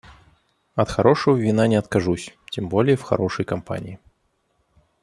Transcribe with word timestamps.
От 0.73 0.89
хорошего 0.89 1.35
вина 1.37 1.67
не 1.67 1.75
откажусь, 1.75 2.35
тем 2.49 2.69
более 2.69 2.95
в 2.97 3.03
хорошей 3.03 3.45
компании. 3.45 3.99